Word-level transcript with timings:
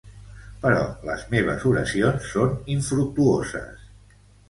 Però 0.63 0.79
les 1.09 1.27
meves 1.35 1.67
oracions 1.73 2.33
són 2.33 2.59
infructuoses. 2.79 3.89